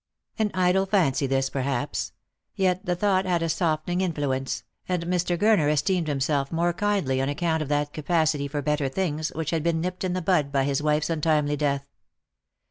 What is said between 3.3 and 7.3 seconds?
a soften ing influence, and Mr. Gurner esteemed himself more kindly on